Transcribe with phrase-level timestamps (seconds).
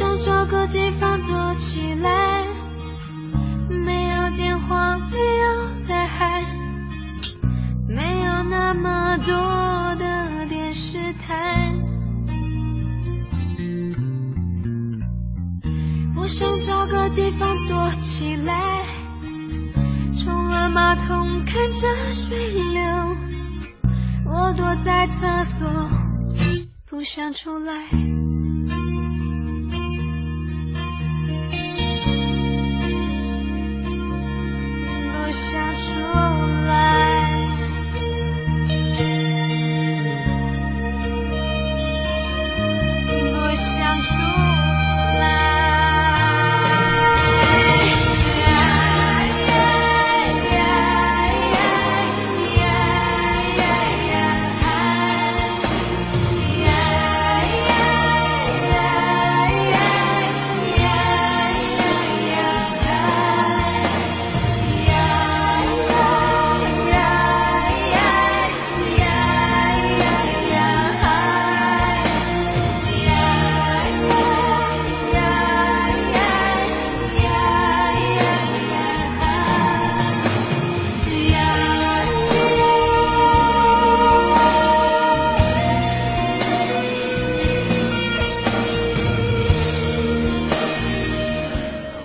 [0.00, 2.46] 想找个地方躲起来，
[3.68, 6.42] 没有电话，没有在喊，
[7.86, 9.34] 没有那么多
[9.96, 11.74] 的电视台。
[16.16, 18.82] 我想找个地方躲起来，
[20.16, 22.82] 冲了马桶看着水流，
[24.24, 25.68] 我躲在厕所
[26.86, 28.39] 不想出来。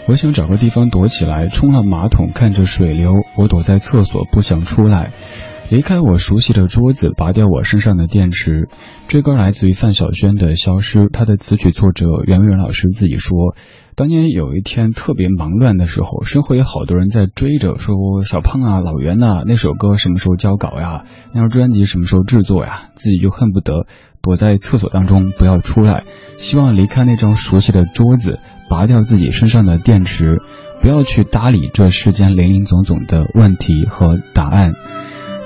[0.07, 5.10] 我想找个地方躲起来，冲了马桶看着水流，我躲在厕所不想出来。
[5.72, 8.70] 离开我熟悉的桌子，拔掉我身上的电池。
[9.08, 13.56] 这歌来自于范晓萱的《消失》，她的词曲作者袁惟仁老师自己说，
[13.96, 21.06] 当年有一天特别忙乱的时候，身后有好多人在追着说：“小胖啊，老袁呐、那首歌什么时候交稿呀？
[21.34, 23.88] 那张专辑什么时候制作呀？”自己就恨不得
[24.22, 26.04] 躲在厕所当中不要出来，
[26.38, 28.38] 希望离开那张熟悉的桌子，
[28.70, 30.42] 拔掉自己身上的电池，
[30.80, 34.74] 不要去搭理这世间林林总总的问题和答案。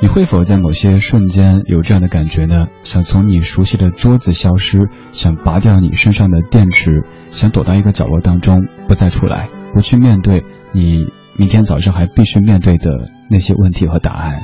[0.02, 2.68] 你会否在某些瞬间有这样的感觉呢？
[2.84, 11.08] 想从你熟悉的桌子消失，想拔掉你身上的电池，想躲到一个角落当中不再出来，不去面对你
[11.38, 14.40] 明天早上还必须面对的那些问题和答案。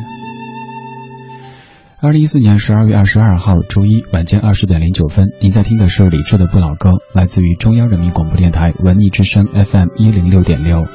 [2.01, 10.85] 二零一四年十二月二十二号周一晚间二十点零九分，您在听的是李志的不老歌，来自于中央人民广播电台文艺之声 FM 一零六点六。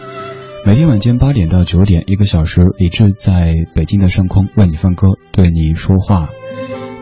[0.67, 6.29] 每天晚间八点到九点，一个小时，李志在北京的上空为你放歌，对你说话。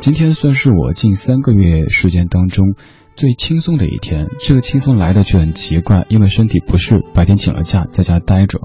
[0.00, 2.76] 今天算是我近三个月时间当中
[3.16, 4.28] 最轻松的一天。
[4.38, 8.60] 这个轻松来的却很奇怪，因为身体不适，白天请了假，在家待着，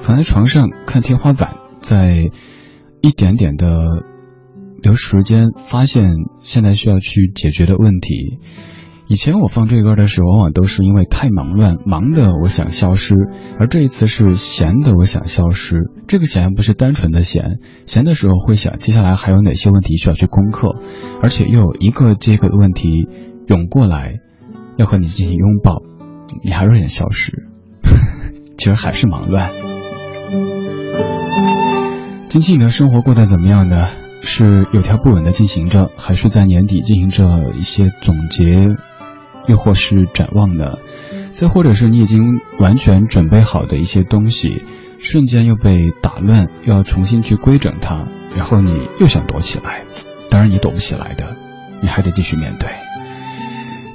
[0.00, 2.30] 躺在床上看天花板，在
[3.00, 3.84] 一点点的
[4.80, 8.38] 留时间，发现现在需要去解决的问题。
[9.10, 13.16] 以前我放这歌的时候，往往都是因为太忙乱，忙的我想消失；
[13.58, 15.90] 而这一次是闲的，我想消失。
[16.06, 20.76] 这个闲不是单纯的闲，闲的时候会想接下来还有哪些问题需要去攻克，
[21.24, 23.08] 而且又有一个接一个的问题
[23.48, 24.20] 涌过来，
[24.76, 25.82] 要和你进行拥抱，
[26.44, 27.48] 你还有点消失，
[28.56, 29.50] 其实还是忙乱。
[32.28, 33.88] 近期你的生活过得怎么样呢？
[34.22, 37.24] 是有条不紊的进行着，还是在年底进行着
[37.56, 38.68] 一些总结？
[39.46, 40.78] 又或是展望的，
[41.30, 44.62] 再或者是你已经完全准备好的一些东西，
[44.98, 49.84] 瞬间又被打乱，又要重新去规整它，然后你又想躲起来，
[50.30, 51.36] 当然你躲不起来的，
[51.82, 52.68] 你还得继续面对。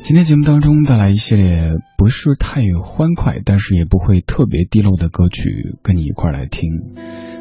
[0.01, 6.69] 今天节目当中带来一系列不是太欢快，但是也不会特别低落的歌曲，跟你一块来听。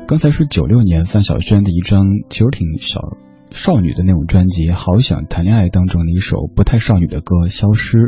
[0.07, 3.01] 刚才是九六年范晓萱的一张其实挺小。
[3.55, 7.99] 少女的那种专辑，好想谈恋爱当中的一首不太少女的歌《消失》。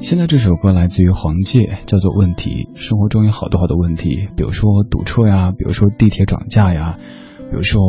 [0.00, 2.70] 现在这首歌来自于黄玠，叫做《问题》。
[2.80, 6.96] 生活中有好多好多问题，比如说堵车呀，比如说地铁涨价呀，
[7.50, 7.82] 比如说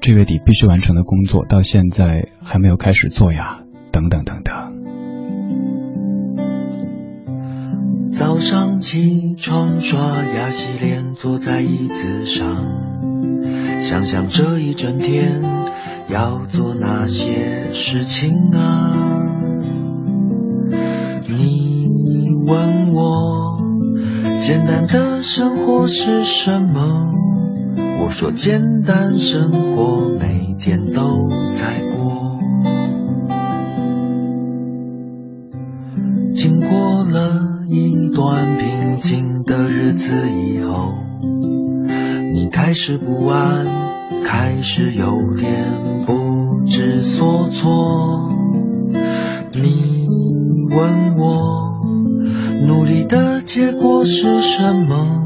[0.00, 3.60] 这月底必须完成的工作到现在还没有开始做呀，
[3.92, 4.54] 等等等等。
[8.10, 12.66] 早上起床刷牙洗脸，坐在椅子上，
[13.78, 15.64] 想想这一整天。
[16.08, 18.92] 要做哪些事情啊？
[21.28, 21.88] 你
[22.46, 23.58] 问我
[24.40, 27.12] 简单的生活是什么？
[28.02, 32.38] 我说简单生活每天都在过。
[36.34, 40.92] 经过了一段平静的日子以后，
[42.32, 43.85] 你开始不安。
[44.26, 48.28] 开始有点不知所措。
[49.52, 50.08] 你
[50.68, 51.80] 问我
[52.66, 55.22] 努力的结果是什么？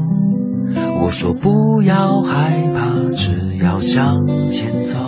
[1.03, 4.99] 我说不要害怕，只要向前走。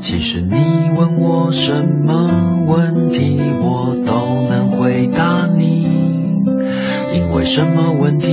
[0.00, 0.56] 其实你
[0.96, 5.82] 问我什么问题，我都能回答你，
[7.12, 8.26] 因为什么问题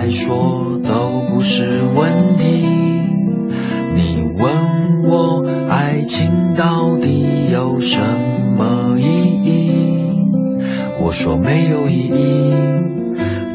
[0.00, 0.80] 来说。
[0.82, 2.64] 都不是问题。
[3.94, 8.00] 你问我爱情到底有什
[8.56, 9.04] 么意
[9.44, 9.72] 义？
[11.02, 12.54] 我说没有意义，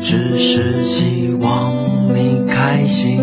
[0.01, 1.73] 只是希望
[2.13, 3.17] 你开心。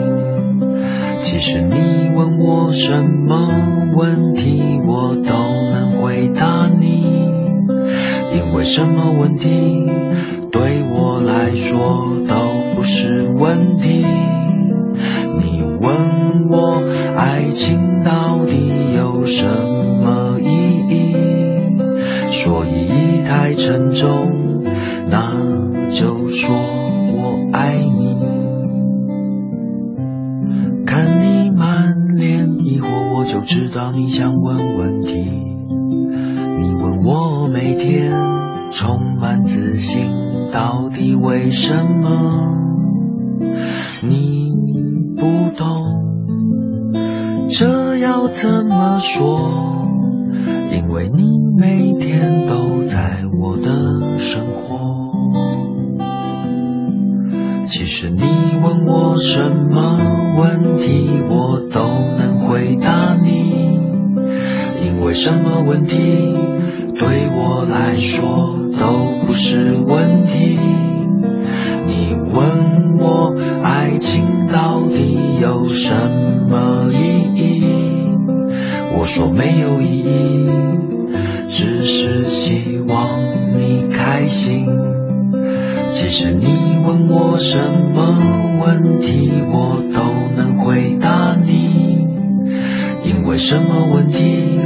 [1.21, 3.47] 其实你问我什么
[3.95, 5.33] 问题，我都
[5.71, 7.05] 能回答你，
[8.35, 9.89] 因为什么问题
[10.53, 12.63] 对我来说都。
[12.75, 14.05] 不是问题。
[15.41, 16.83] 你问我
[17.17, 20.47] 爱情到底有什么意
[20.89, 21.15] 义？
[22.33, 24.65] 说意义太沉重，
[25.09, 25.31] 那
[25.91, 28.17] 就说我爱你。
[30.85, 35.02] 看你满脸疑惑，我就知道你想问问
[40.53, 42.53] 到底为什么
[44.03, 44.53] 你
[45.17, 47.49] 不懂？
[47.49, 49.89] 这要怎么说？
[50.71, 51.25] 因为你
[51.57, 55.13] 每天都在我的生活。
[57.67, 58.23] 其实你
[58.63, 59.97] 问我什么
[60.37, 61.81] 问题，我都
[62.19, 63.81] 能回答你。
[64.85, 66.37] 因为什么问题
[66.99, 70.59] 对我来说都不是问题。
[71.87, 75.91] 你问我爱情到底有什
[76.49, 77.65] 么意义？
[78.97, 80.51] 我说没有意义，
[81.49, 83.09] 只是希望
[83.59, 84.69] 你开心。
[85.91, 86.47] 其实你
[86.85, 87.59] 问我什
[87.95, 88.17] 么
[88.65, 90.03] 问题，我都
[90.37, 92.07] 能回答你，
[93.05, 94.61] 因为什么问题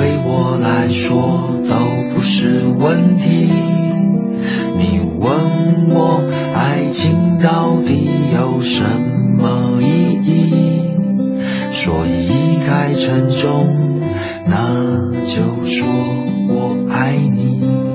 [0.00, 1.76] 对我来说都
[2.14, 3.50] 不是问题。
[4.78, 8.80] 你问我爱情到底有什
[9.36, 10.96] 么意义？
[11.70, 13.68] 所以一开沉重，
[14.46, 15.86] 那就说
[16.48, 17.89] 我爱你。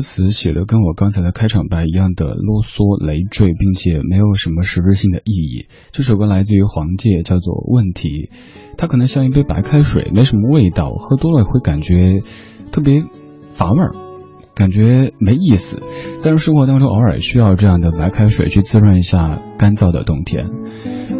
[0.00, 5.66] 词写的跟我刚才的开场白一样的啰嗦累赘，并且没有什么实质性的意义。
[5.92, 8.30] 这首歌来自于黄玠，叫做《问题》。
[8.76, 12.20] 它可能像一杯白开水，没什么味道，喝多了会感觉
[12.72, 13.04] 特别
[13.48, 13.92] 乏味儿，
[14.54, 15.82] 感觉没意思。
[16.22, 20.48] 但是生活当中偶尔需要这样的白开水去滋润一下干燥的冬天。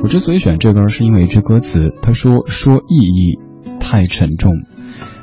[0.03, 3.39] 我之所以选这歌，是因为一句歌词，他说说意义
[3.79, 4.53] 太沉重。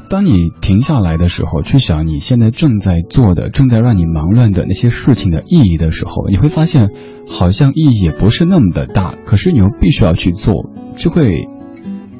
[0.09, 6.89] 当你停下来的时候，去想你现在正在做的、正在让你忙乱的那些事情的意义的时候，你会发现，
[7.29, 9.13] 好像意义也不是那么的大。
[9.25, 10.53] 可是你又必须要去做，
[10.95, 11.47] 就会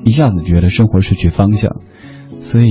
[0.04, 1.78] 一下子觉得生活失去方向。
[2.40, 2.70] 所以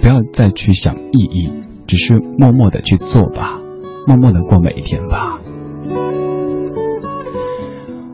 [0.00, 1.50] 不要再去想意义，
[1.86, 3.60] 只是默默的去做吧，
[4.06, 5.41] 默默的过每一天吧。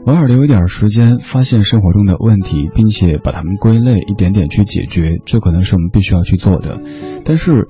[0.09, 6.81] 偶尔留一点时间，发现生活中的问题，并且把它们归类，一点点去解决，这可能是我们必须要去做的。
[7.27, 7.69] 但是，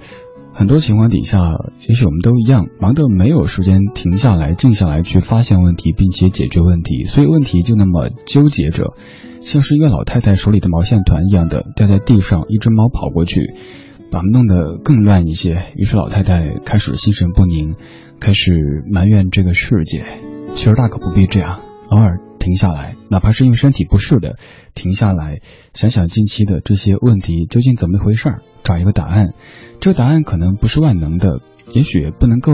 [0.52, 1.40] 很多情况底下，
[1.88, 8.94] 也许我们都一样，忙得没有时间停下来、静下来去发现问题，并且解决问题，所以问题就那么纠结着，
[9.40, 13.52] 像是一个老太太手里的毛线团一样的掉在地上，一只猫跑过去，
[14.12, 15.64] 把弄得更乱一些。
[15.74, 17.74] 于是老太太开始心神不宁，
[18.20, 18.52] 开始
[18.92, 20.04] 埋怨这个世界。
[20.54, 22.27] 其实大可不必这样，偶尔。
[22.48, 24.36] 停下来，哪怕是因为身体不适的，
[24.74, 25.42] 停下来
[25.74, 29.34] 想想近期的这些问题究竟怎么回事儿，找一个答案。
[29.80, 31.40] 这个答案可能不是万能的，
[31.74, 32.52] 也许不能够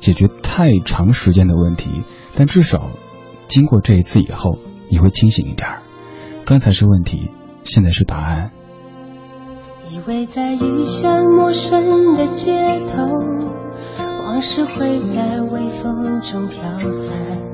[0.00, 2.02] 解决太长时间的问题，
[2.34, 2.90] 但至少
[3.46, 4.58] 经过这一次以后，
[4.90, 5.78] 你会清醒一点儿。
[6.44, 7.30] 刚才是问题，
[7.62, 8.50] 现在是答案。
[9.92, 13.06] 依偎在异乡陌生的街头，
[14.24, 17.47] 往事会在微风中飘散。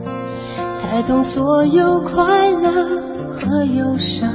[0.91, 2.71] 才懂所有快乐
[3.29, 4.31] 和忧伤，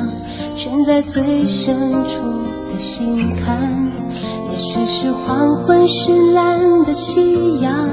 [0.56, 2.22] 全在最深处
[2.72, 3.90] 的心坎。
[4.52, 7.90] 也许是黄昏绚烂的夕阳，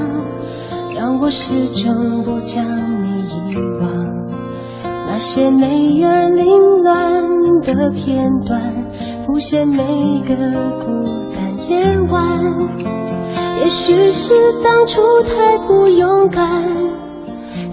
[0.96, 3.22] 让我始终不将你
[3.52, 3.88] 遗忘。
[5.06, 7.22] 那些美而凌乱
[7.62, 8.60] 的片段，
[9.24, 10.34] 浮现每个
[10.84, 11.04] 孤
[11.36, 12.42] 单夜晚。
[13.60, 14.34] 也许是
[14.64, 16.75] 当初太不勇敢。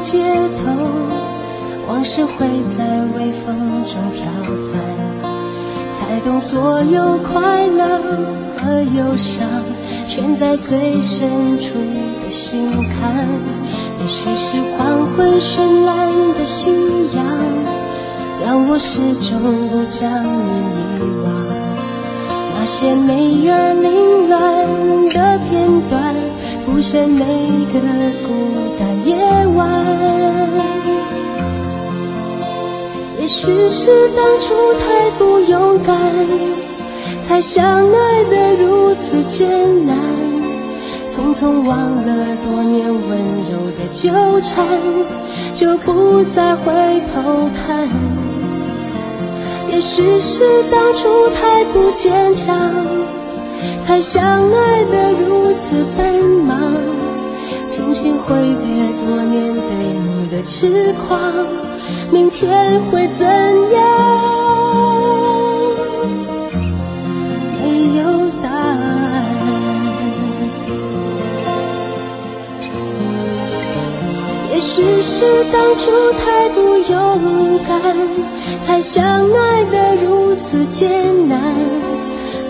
[0.00, 0.70] 街头，
[1.88, 4.24] 往事会在微风中飘
[4.70, 4.80] 散，
[5.94, 8.00] 才懂所有快乐
[8.56, 9.46] 和忧伤，
[10.08, 11.74] 全在最深处
[12.22, 13.26] 的心坎。
[14.00, 16.70] 也许是黄昏绚烂的夕
[17.14, 17.24] 阳，
[18.44, 21.32] 让我始终不将你遗忘。
[22.54, 26.14] 那些美而凌乱的片段，
[26.78, 27.24] 浮现每
[27.72, 27.80] 个
[28.24, 29.16] 孤单夜
[29.48, 29.68] 晚。
[33.18, 35.98] 也许是当初太不勇敢，
[37.22, 39.98] 才相爱的如此艰难，
[41.08, 44.64] 匆匆忘了多年温柔的纠缠，
[45.52, 46.72] 就不再回
[47.12, 47.88] 头看。
[49.68, 52.72] 也许是当初太不坚强，
[53.82, 56.72] 才相爱的如此奔忙。
[57.64, 58.66] 轻轻挥别
[59.04, 61.18] 多年对你的痴狂，
[62.10, 63.80] 明天会怎样？
[67.60, 69.24] 没有答案。
[74.50, 77.96] 也许是当初太不勇敢，
[78.60, 81.54] 才相爱的如此艰难。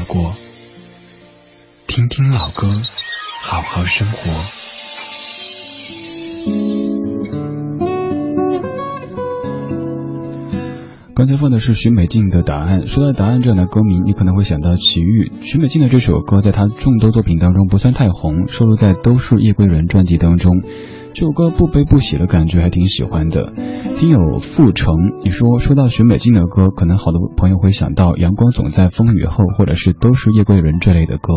[0.00, 0.32] 而过，
[1.86, 2.68] 听听老歌，
[3.42, 4.30] 好好生活。
[11.14, 12.86] 刚才放的是许美静的答案。
[12.86, 15.32] 说到答案这样的歌名，你可能会想到齐豫。
[15.42, 20.62] 许美静的这首歌，在她众多作品当中不算太红，收录在《都是夜归人》专辑当中。
[21.12, 23.52] 这首歌不悲不喜的感觉还挺喜欢的。
[24.00, 31.34] 听友傅成，你说说到许美静的歌，可能好多朋友会想到《阳光总在风雨后》或者是《都是夜归人》这类的歌，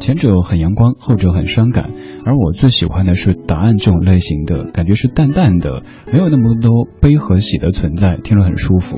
[0.00, 1.90] 前者很阳光，后者很伤感。
[2.24, 8.96] 而我最喜欢的是《答案》这种类型的感觉是淡淡的，没有那么多悲和喜的存在，听了很舒服。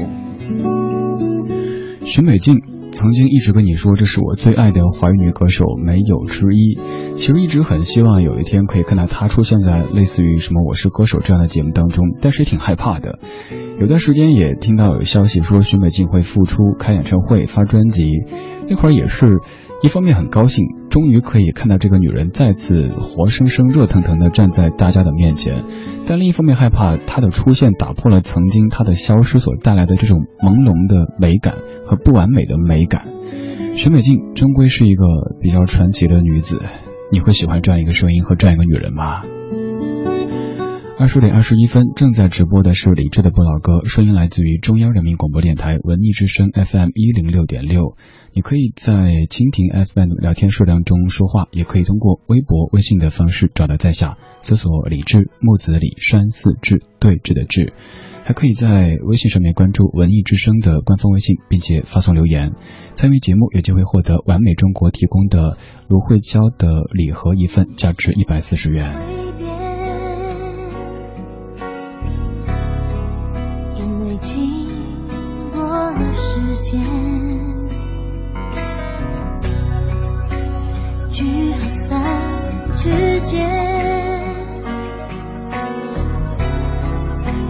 [2.04, 2.69] 许美静。
[2.92, 6.78] 曾经一直跟你说，这是我最爱的华语女歌手，没有之一。
[7.14, 13.18] 其实一直很希望有一天可以看到她出现在类似于什么《我是歌手》这样的节目当中，但是也挺害怕的。
[13.80, 18.04] 有段时间也听到有消息说许美静会复出开演唱会、发专辑，
[18.68, 19.40] 那会儿也是。
[19.82, 25.64] 一方面很高兴，终于可以看到这个女人再次活生生、热腾腾的站在大家的面前，
[26.06, 31.54] 但另一方面害怕她的出现打破了曾经她的消失所带来的这种朦胧的美感
[31.86, 33.06] 和不完美的美感。
[33.76, 35.04] 许美静终归是一个
[35.40, 36.60] 比较传奇的女子，
[37.12, 39.22] 你会喜欢这样一个声音和这样一个女人吗？
[41.00, 47.96] 二十点二十一分，正在直播的是李志的不老歌，声音来自于中央人民广播电台文艺之声 FM 一零六点六。
[48.34, 57.72] 你可以在蜻蜓 FM 聊天数量中说话，也可以通过微博、微信的方式找到在下，搜索李志木子李山寺志对峙的志，
[58.26, 62.52] 还可以在微信上面关注文艺之声的官方微信，并且发送留言，
[62.92, 65.56] 参与节目有机会获得完美中国提供的
[65.88, 69.29] 芦荟胶的礼盒一份，价值一百四十元。
[76.70, 76.80] 间
[81.10, 82.00] 聚和散
[82.70, 83.44] 之间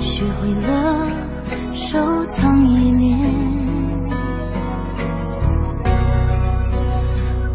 [0.01, 1.07] 学会了
[1.75, 3.21] 收藏一恋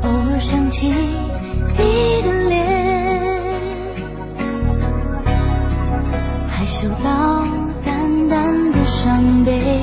[0.04, 2.64] 偶尔想起你的脸
[6.48, 7.44] 还收到
[7.84, 9.75] 淡淡的伤悲。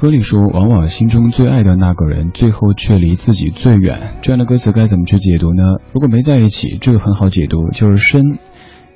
[0.00, 4.14] 歌里说，往往心中最爱的那个人，最后却离自己最远。
[4.22, 5.62] 这样的歌词该怎么去解读呢？
[5.92, 8.38] 如果没在一起，这个很好解读，就是身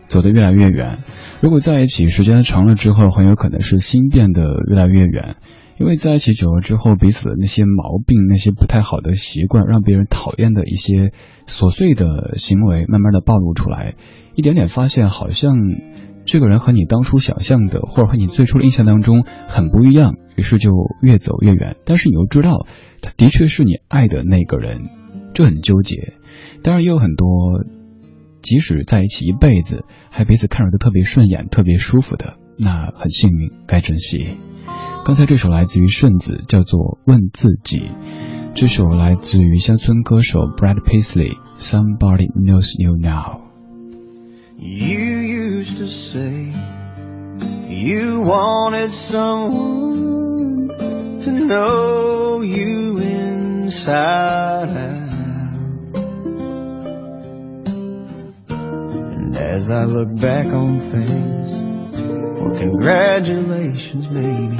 [0.08, 1.00] 走得越来越远；
[1.42, 5.36] 如果在一起，时间长了之后，很有可能是心变得越来越远。
[5.78, 11.12] 因为在一起久了之后，彼此的那些毛病、那些不太好的习惯，让别人讨厌的一些
[11.46, 13.96] 琐碎的行为，慢慢的暴露出来，
[14.34, 15.54] 一点点发现，好像。
[16.26, 20.70] 这个人和你当初想象的，或者和你最初的印象当中很不一样，于是就
[21.02, 21.76] 越走越远。
[21.84, 22.66] 但是你又知道，
[23.02, 24.80] 他的确是你爱的那个人，
[25.34, 26.14] 这很纠结。
[26.62, 27.26] 当然也有很多，
[28.42, 34.36] 即使在一起一辈子，还彼此看着都特别顺眼、特别舒服的，那很幸运，该珍惜。
[35.04, 37.78] 刚才这首来自于顺子，叫做《问自己》。
[38.54, 43.40] 这首来自于乡村歌手 Brad Paisley，《Somebody Knows You Now》。
[44.56, 45.23] You
[45.64, 46.52] Used to say
[47.72, 50.68] you wanted someone
[51.22, 55.14] to know you inside out.
[58.50, 61.54] And as I look back on things,
[62.38, 64.58] well, congratulations, baby.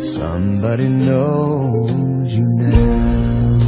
[0.00, 3.58] Somebody knows you now.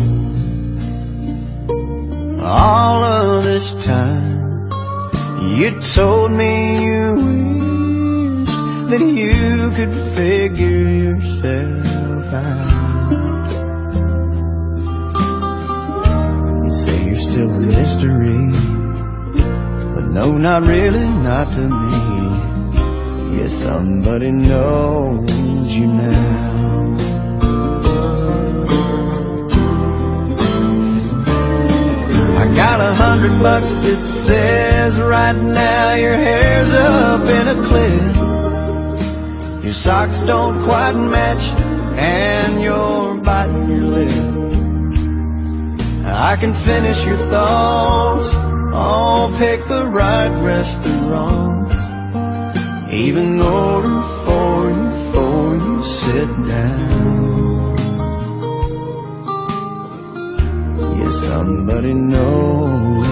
[2.41, 4.32] All of this time
[5.49, 8.51] you told me you wish
[8.91, 13.11] that you could figure yourself out.
[16.63, 18.53] You say you're still a mystery,
[19.95, 23.39] but no, not really, not to me.
[23.39, 26.32] Yes, somebody knows you now.
[32.63, 39.65] Got a hundred bucks that says right now your hair's up in a clip.
[39.65, 41.43] Your socks don't quite match
[41.99, 44.13] and you're biting your lip.
[46.07, 51.75] I can finish your thoughts, I'll pick the right restaurants,
[52.93, 57.42] even order for you before you sit down.
[61.13, 63.12] Somebody knows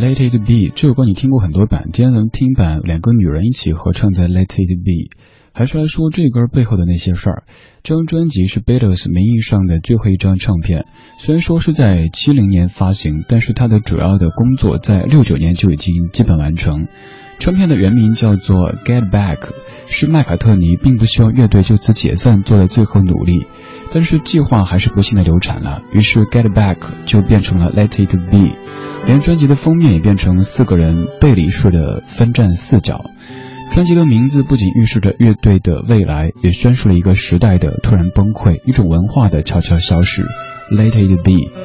[0.00, 5.14] Let It Be 这首歌你听过很多版，今天咱们听版两个女人一起合唱的 Let It Be。
[5.52, 7.42] 还是来说这歌背后的那些事儿。
[7.82, 10.86] 这张专辑是 Beatles 名义上的最后一张唱片，
[11.18, 16.88] 虽然说是在七零年发行，但是它的主要的工作在六九年就已经基本完成。
[17.38, 19.50] 唱片的原名叫做 Get Back，
[19.86, 23.44] 是麦卡特尼并不希望乐队就此解散做的最后努力，
[23.92, 28.56] 但是计划还是不幸的流产了，于是 Get Back 就变成了 Let It Be，
[29.06, 33.04] 连专辑的封面也变成四个人背离式的分站四角。
[33.72, 40.24] 专辑的名字不仅预示着乐队的未来，也宣示了一个时代的突然崩溃，一种文化的悄悄消失。
[40.70, 41.56] Let it be。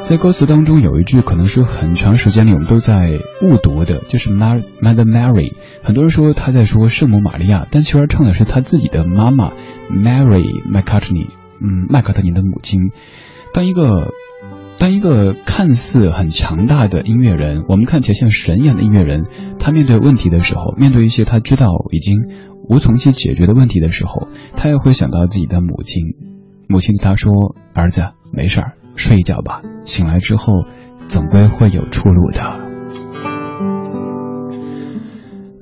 [0.00, 5.52] 在歌词当中有一句可能是很长时间里我们都在误读的，就是 Mother Mary。
[5.82, 9.50] 很多人说他在说圣母玛利亚，但其实唱的是他自己的妈妈
[9.90, 11.28] Mary McCartney，
[11.60, 12.90] 嗯，麦克特尼的母亲。
[13.54, 14.08] 当一个。
[14.78, 19.26] 当一个看似很强大的音乐人，我们看起来像神一样的音乐人，
[19.58, 22.16] 他面对问题的时候，面对一些他知道已经
[22.66, 26.02] 无从去解决的问题的时候，他也会想到自己的母亲。
[26.66, 30.64] 母亲对他说：“儿子，没事儿，睡一觉吧，醒来之后，
[31.08, 32.68] 总归会有出路的。”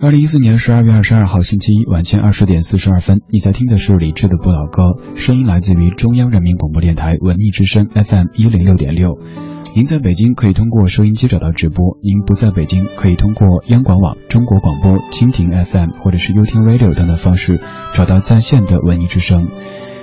[0.00, 9.18] 二零一四年十二月二十二号星期一晚间二十点四十二分，你在听的是李志的不老歌，声音来自于中央人民广播电台文艺之声 FM 一零六点六。
[9.74, 17.60] 您在北京可以通过收音机找到直播，您不在北京可以通过央广网、中国广播、蜻蜓 FM 或者是 u 听 Radio 等等方式
[17.92, 19.48] 找到在线的文艺之声。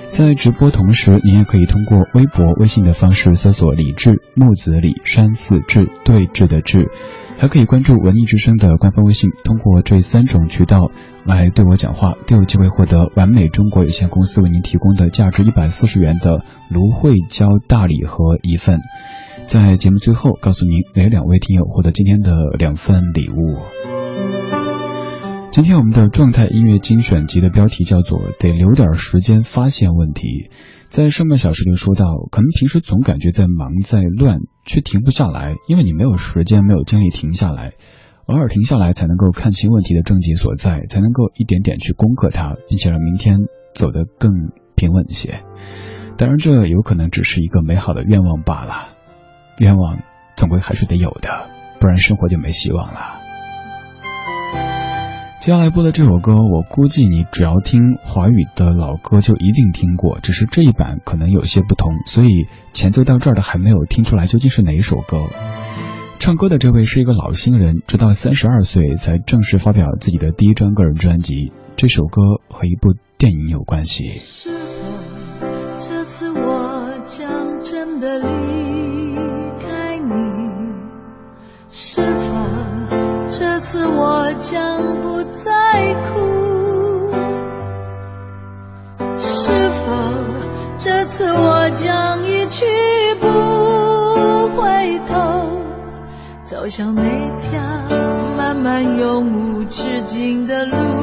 [0.08, 6.90] 在直播同时，您也可以通过微博、微信的方式搜索“李志木子李山寺志对峙的志”。
[7.38, 10.90] 还可以关注文艺之声的官方微信，通过这三种渠道
[11.24, 18.80] 来对我讲话，都有机会获得完美中国有限公司为您提供的价值一百四十元的芦荟胶大礼盒一份。
[19.46, 23.58] 在节目最后，告诉您哪两位听友获得今天的两份礼物。
[25.52, 30.48] 今天我们的状态音乐精选集的标题叫做“得留点时间发现问题”。
[30.88, 37.72] 在上半小时里说到，可能平时总感觉在忙在乱，却停不下来，因为你没有时间，没有精力停下来。
[38.26, 43.40] 偶尔停下来，才能够看清问题的症结所在，才能够一点点去攻克它，并且让明天
[43.74, 44.30] 走得更
[44.74, 45.42] 平稳些。
[46.16, 48.88] 当然，这有可能只是一个美好的愿望罢了。
[49.58, 49.98] 愿望
[50.36, 51.28] 总归还是得有的，
[51.78, 53.15] 不然生活就没希望了。
[55.38, 65.18] 接下来播的这首歌，我估计你只要听华语的老歌就一定听过，只是这一版可能有些不同，所以前奏到这儿的还没有听出来究竟是哪一首歌。
[66.18, 71.52] 唱歌的这位是一个老新人，直到三十二岁才正式发表自己的第一张个人专辑。
[71.76, 74.20] 这首歌和一部电影有关系。
[75.78, 78.35] 这次我将真的离
[85.76, 86.16] 爱哭，
[89.18, 89.84] 是否
[90.78, 92.64] 这次我将一去
[93.20, 93.28] 不
[94.56, 95.14] 回头，
[96.42, 97.02] 走向那
[97.40, 97.60] 条
[98.38, 100.95] 漫漫永无止境的路。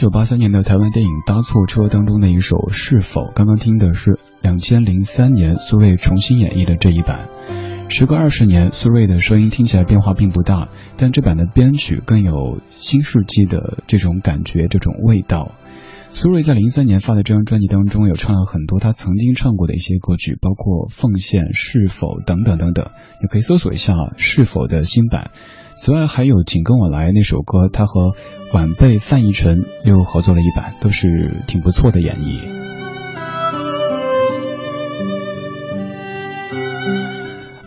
[0.00, 7.28] 九八三年的台湾电影《搭错车》当中的一首《是否》，刚刚听的是两千零三年苏芮重新演绎的这一版。
[7.90, 15.52] 时隔二十年，苏芮的声音听起来变化并不大，但这版的编曲更有新世纪的这种感觉、这种味道。
[16.12, 22.88] 苏芮在零三年发的这张专辑当中，有唱了很多她曾经唱过的一些歌曲，包括《奉献》《是否》等等等等，
[23.20, 25.30] 你可以搜索一下《是否》的新版。
[25.80, 28.12] 此外还有《请跟我来》那首歌，他和
[28.52, 32.38] 晚辈范逸臣又合作了一版，都是挺不错的演绎。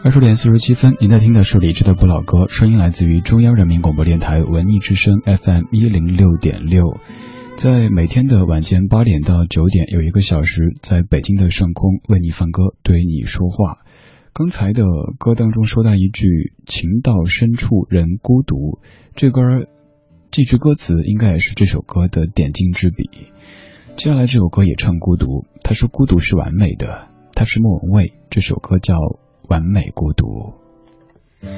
[0.04, 7.00] 二十点四十七分，您在听的是李志的不老歌，声音来自于中央人民广播电台文艺之声 FM 一零六点六。
[7.56, 13.83] 在每天的晚间八点到九点，有一个小时，在北京的上空为你放歌，对你说话。
[14.36, 14.82] 刚才的
[15.20, 18.80] 歌当中说到一句“情到深处人孤独”，
[19.16, 19.42] 这歌
[20.32, 23.12] 这句歌词应该也是这首歌的点睛之笔。
[23.96, 28.96] 接下来这首歌也唱孤独，他说孤独是完美的，他是莫文蔚，这首歌叫
[29.50, 30.26] 《完美孤独》。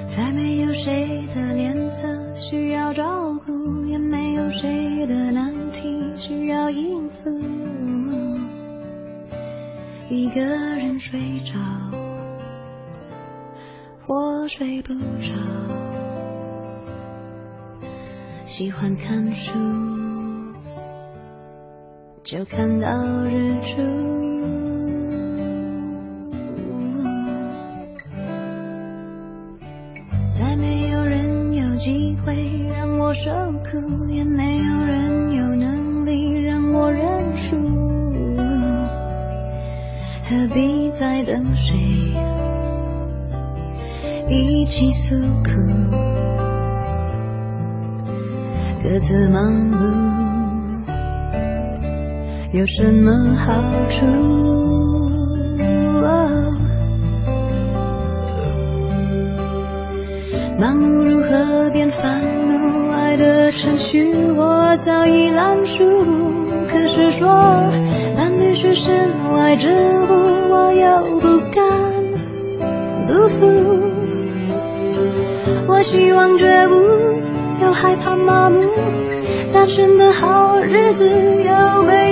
[0.08, 7.30] 再没有谁的脸色需要照顾，也没有谁的难题需要应付，
[10.10, 10.42] 一个
[10.76, 12.05] 人睡着。
[14.08, 15.34] 我睡不着，
[18.46, 19.52] 喜欢看书，
[22.24, 22.88] 就看到
[23.24, 23.82] 日出。
[30.32, 33.32] 再没有人有机会让我受
[33.64, 37.58] 苦，也没有人有能力让我认输，
[40.30, 41.76] 何必再等谁？
[44.28, 45.52] 一起诉苦，
[48.82, 49.78] 各自忙碌，
[52.52, 53.54] 有什么好
[53.88, 54.06] 处？
[60.58, 62.90] 忙碌如何变烦怒？
[62.90, 65.84] 爱的程序我早已烂熟，
[66.68, 67.28] 可是说
[68.16, 70.08] 伴侣是身外之物，
[70.50, 71.64] 我又不甘
[73.06, 73.65] 不服。
[75.86, 76.74] 希望绝不
[77.62, 78.72] 要害怕麻木。
[79.54, 82.05] 单纯的好日子有没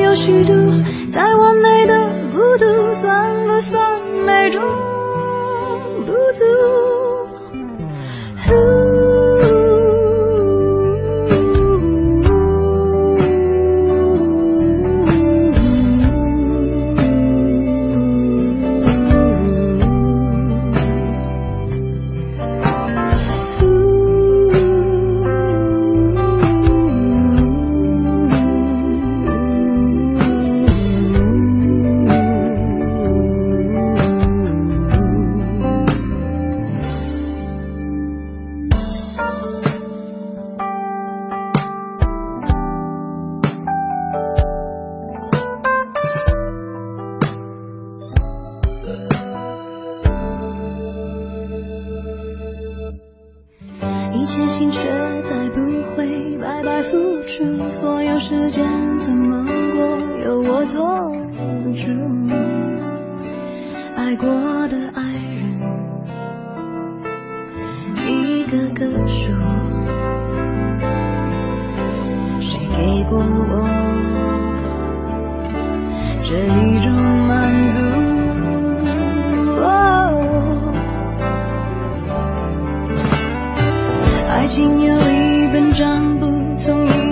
[85.74, 87.03] 装不聪明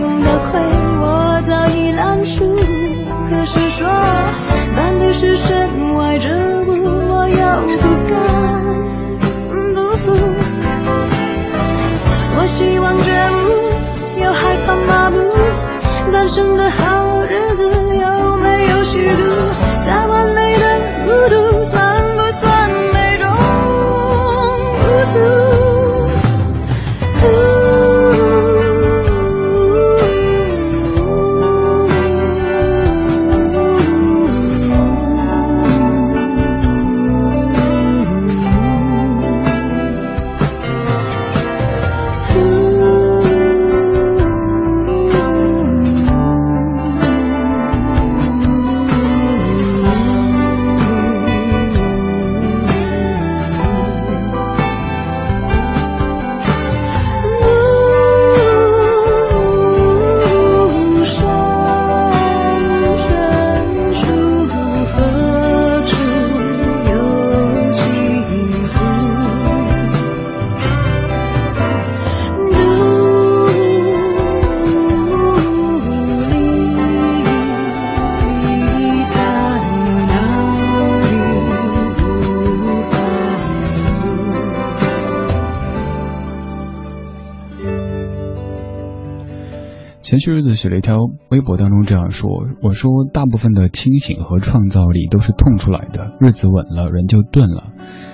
[90.11, 90.97] 前些日子写了一条
[91.29, 92.27] 微博当中这样说
[92.61, 97.71] ：“我说大部分的清醒和创造力都是痛出来的，日子稳了，人就钝了。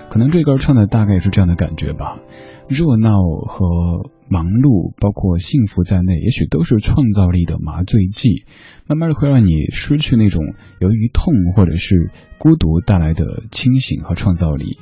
[0.07, 2.19] 可能这歌唱的大概也是这样的感觉吧。
[2.67, 3.17] 热闹
[3.47, 8.43] 和忙碌，包括幸福在内，也许都是创造力的麻醉剂，
[8.85, 10.43] 慢慢的会让你失去那种
[10.79, 14.77] 由于痛或者是孤独带来的清醒和创造力。”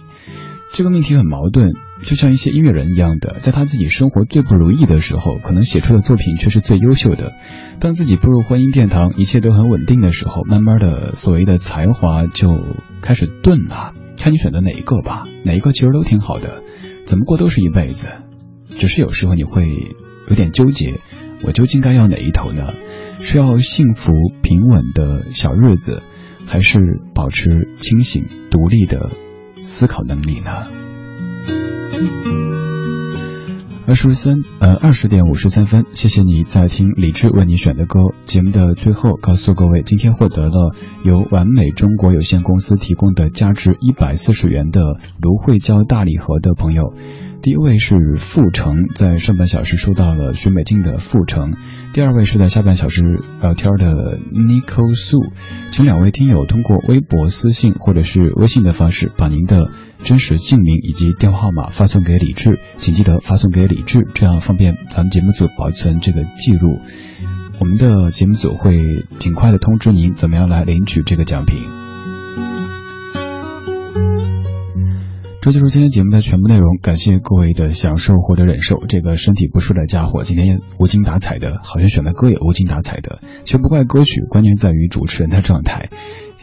[0.76, 1.72] 这个命题很矛盾，
[2.02, 7.32] 就像一些音乐人一样的，在他自己生活最不如意的时候，可能写出的作品却是最优秀的。
[7.80, 12.60] 当自己步入婚姻殿堂，一切都很稳定的时候，慢慢的，所谓的才华就
[13.00, 13.94] 开始钝了。
[14.18, 16.62] 看你选择哪一个吧，哪一个其实都挺好的，
[17.06, 18.10] 怎么过都是一辈子。
[18.76, 19.96] 只是有时候你会
[20.28, 21.00] 有点纠结，
[21.46, 22.74] 我究竟该要哪一头呢？
[23.22, 24.12] 是要幸福
[24.42, 26.04] 平稳的小日子，
[26.46, 26.80] 还是
[27.14, 29.10] 保持清醒独立的？
[29.66, 30.52] 思考能力呢？
[33.88, 38.00] 二十三呃二十点五十三分，谢谢你在听李志为你选的歌。
[38.26, 44.82] 节目的最后，告诉各位，今天获得了由完美中国有限公司提供的价值一百四十元的
[45.22, 46.94] 芦荟胶大礼盒的朋友。
[47.42, 51.52] 第一位是傅成，在上半小时收到了徐美静的《傅成》。
[51.96, 55.32] 第二位是在下半小时聊天的 Nico Su，
[55.72, 59.70] 请两位听友通过微博私信或者是微信的方式，把您的
[60.04, 66.82] 真实姓名以及电话号码发送给李志，请记得发送给李志，这样方便咱们节目组保存这个记录。
[67.62, 71.64] 我们的节目组会尽快的通知您怎么样来领取这个奖品。
[75.46, 78.84] 这就是今天节目的全部内容，感谢各位的享受或者忍受。
[78.88, 83.20] 这个身体不适的家伙，今天无精打采的，好像选的歌也无精打采的。
[83.44, 85.90] 其实不怪歌曲，关键在于主持人的状态。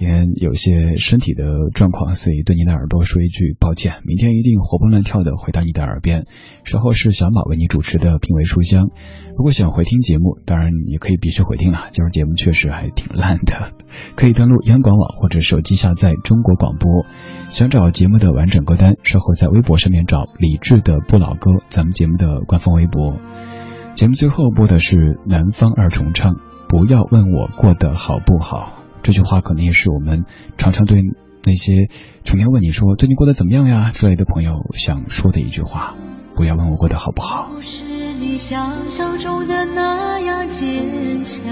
[0.03, 4.00] 今天有些身体的状况，所以对您的耳朵说一句抱歉。
[4.05, 6.26] 明天一定活蹦乱跳的回到你的耳边。
[6.64, 8.90] 稍后是小马为你主持的品味书香。
[9.36, 11.86] 如果想回听节目，当然也可以必须回听了。
[11.92, 13.74] 今儿节目确实还挺烂的，
[14.16, 17.07] 可以登录央广网或者手机下载中国广播。
[17.48, 23.18] 想找节目的完整歌单，稍后在微博上面找李志的不老歌，咱们节目的官方微博。
[23.94, 26.34] 节目最后播的是南方二重唱，
[26.68, 28.82] 不要问我过得好不好。
[29.03, 30.24] 这句话可能也是我们
[30.57, 31.00] 常常对
[31.44, 31.88] 那些
[32.24, 35.94] 成天问你说最近过得怎么样呀之类的朋友想说的一句话。
[36.34, 37.50] 不要问我过得好不好。
[37.53, 37.84] 不是
[38.18, 41.44] 你想象中的那样坚强，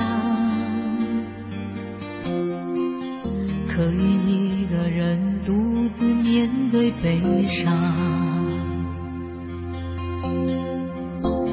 [3.68, 5.52] 可以一个人独
[5.90, 7.70] 自面对悲伤。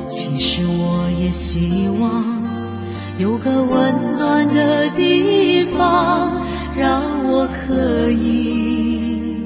[0.06, 2.37] 其实我也希望。
[3.18, 6.46] 有个温暖的地方，
[6.76, 9.42] 让我可以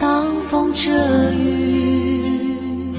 [0.00, 0.90] 挡风遮
[1.30, 2.90] 雨。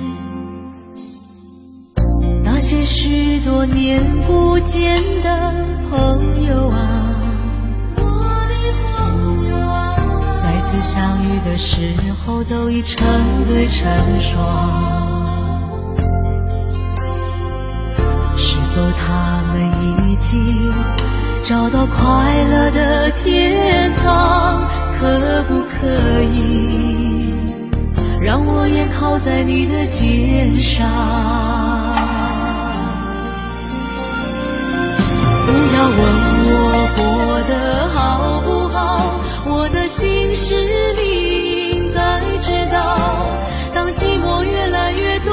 [2.42, 5.54] 那些许多年不见的
[5.90, 7.20] 朋友啊，
[7.98, 8.02] 我
[8.48, 8.54] 的
[8.96, 9.96] 朋友啊，
[10.42, 11.94] 再次相遇的时
[12.26, 15.13] 候都已成对成双。
[18.76, 19.62] 否他们
[20.10, 20.72] 已经
[21.44, 24.68] 找到快乐的天堂？
[24.98, 27.36] 可不可以
[28.22, 30.88] 让我也靠在你的肩上？
[35.46, 36.00] 不要问
[36.50, 36.56] 我
[36.96, 37.04] 过
[37.50, 37.54] 得
[37.90, 40.56] 好不好，我的心事
[40.96, 42.98] 你应该知道。
[43.76, 45.33] 当寂寞越来越多，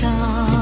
[0.00, 0.57] 上？